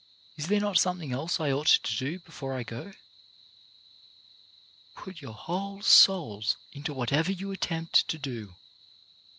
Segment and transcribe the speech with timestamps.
[0.35, 2.91] Is there not something else I ought to do before I go?"
[4.97, 8.55] Put your whole souls into whatever you attempt to do.